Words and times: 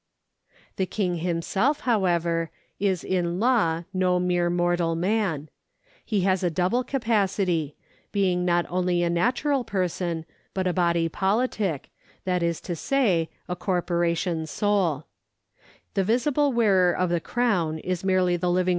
The 0.77 0.87
King 0.87 1.17
himself, 1.17 1.81
however, 1.81 2.49
is 2.79 3.03
in 3.03 3.39
law 3.39 3.83
no 3.93 4.19
mere 4.19 4.49
mortal 4.49 4.95
man. 4.95 5.47
He 6.03 6.21
has 6.21 6.41
a 6.43 6.49
double 6.49 6.83
capacity, 6.83 7.75
being 8.11 8.43
not 8.43 8.65
only 8.67 9.03
a 9.03 9.11
natural 9.11 9.63
person, 9.63 10.25
but 10.55 10.65
a 10.65 10.73
body 10.73 11.07
pohtic, 11.07 11.91
that 12.25 12.41
is 12.41 12.59
to 12.61 12.75
say, 12.75 13.29
a 13.47 13.55
corporation 13.55 14.47
sole. 14.47 15.05
The 15.93 16.03
visible 16.03 16.51
wearer 16.51 16.91
of 16.91 17.11
the 17.11 17.21
crown 17.21 17.77
is 17.77 18.03
merely 18.03 18.37
the 18.37 18.47
Hving. 18.47 18.69